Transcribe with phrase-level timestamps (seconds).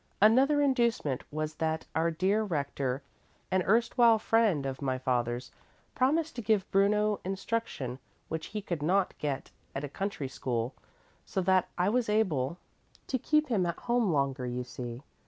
[0.19, 3.03] Another inducement was that our dear Rector,
[3.51, 5.51] an erstwhile friend of my father's,
[5.93, 10.73] promised to give Bruno instruction which he could not get at a country school,
[11.23, 12.57] so that I was able
[13.05, 15.03] to keep him at home longer, you see.